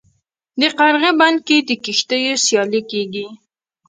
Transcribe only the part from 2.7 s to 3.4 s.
کیږي.